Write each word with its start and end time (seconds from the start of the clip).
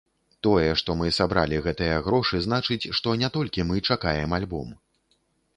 Тое, 0.45 0.69
што 0.81 0.95
мы 1.01 1.11
сабралі 1.17 1.59
гэтыя 1.67 1.99
грошы 2.07 2.41
значыць, 2.47 2.81
што 3.01 3.15
не 3.25 3.29
толькі 3.37 3.67
мы 3.73 3.85
чакаем 3.89 4.29
альбом. 4.39 4.77